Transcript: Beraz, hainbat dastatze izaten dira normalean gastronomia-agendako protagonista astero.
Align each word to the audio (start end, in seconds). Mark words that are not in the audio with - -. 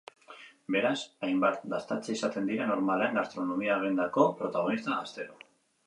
Beraz, 0.75 1.01
hainbat 1.27 1.67
dastatze 1.75 2.15
izaten 2.15 2.49
dira 2.53 2.71
normalean 2.73 3.23
gastronomia-agendako 3.23 4.29
protagonista 4.43 5.01
astero. 5.07 5.43